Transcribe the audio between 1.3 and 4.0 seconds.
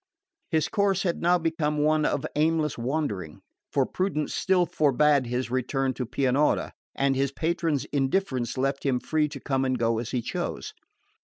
become one of aimless wandering; for